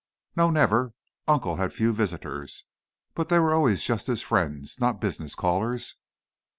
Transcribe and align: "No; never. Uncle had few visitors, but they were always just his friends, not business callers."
"No; 0.35 0.49
never. 0.49 0.95
Uncle 1.27 1.57
had 1.57 1.73
few 1.75 1.93
visitors, 1.93 2.63
but 3.13 3.29
they 3.29 3.37
were 3.37 3.53
always 3.53 3.83
just 3.83 4.07
his 4.07 4.23
friends, 4.23 4.79
not 4.79 4.99
business 4.99 5.35
callers." 5.35 5.93